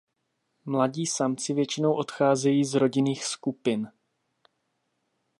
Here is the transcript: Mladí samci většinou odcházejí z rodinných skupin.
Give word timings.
Mladí 0.65 1.07
samci 1.07 1.53
většinou 1.53 1.93
odcházejí 1.93 2.65
z 2.65 2.73
rodinných 2.73 3.23
skupin. 3.25 3.91